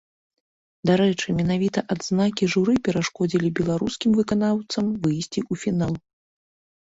Дарэчы, 0.89 1.27
менавіта 1.41 1.79
адзнакі 1.95 2.47
журы 2.53 2.73
перашкодзілі 2.87 3.47
беларускім 3.61 4.11
выканаўцам 4.21 4.85
выйсці 5.03 5.39
ў 5.51 5.65
фінал. 5.65 5.93